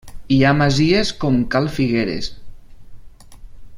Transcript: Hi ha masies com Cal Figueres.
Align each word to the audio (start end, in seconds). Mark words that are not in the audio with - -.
Hi 0.35 0.37
ha 0.45 0.53
masies 0.61 1.11
com 1.23 1.37
Cal 1.55 1.69
Figueres. 1.75 2.31